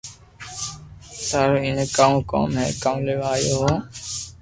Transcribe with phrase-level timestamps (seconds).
[1.27, 3.77] ٿارو ايئي ڪاؤ ڪوم ھي ڪاو ليوا آيا ھون